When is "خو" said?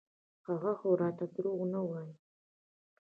0.79-0.89